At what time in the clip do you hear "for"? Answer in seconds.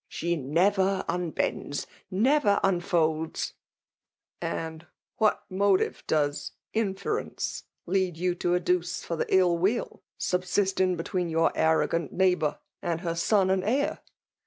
9.05-9.15